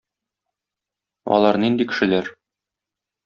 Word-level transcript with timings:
Алар 1.37 1.61
нинди 1.65 1.87
кешеләр? 1.91 2.31